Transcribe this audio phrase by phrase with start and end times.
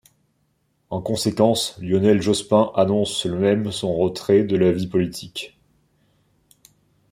[0.89, 5.59] En conséquence, Lionel Jospin annonce le même son retrait de la vie politique.